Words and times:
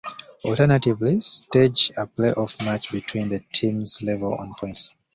Alternatively, 0.45 1.21
stage 1.21 1.91
a 1.95 2.07
play-off 2.07 2.59
match 2.65 2.91
between 2.91 3.29
the 3.29 3.39
teams 3.53 4.01
level 4.01 4.33
on 4.33 4.55
points. 4.55 4.95